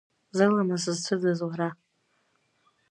[0.37, 1.69] Зыламыс зцәыӡыз уара!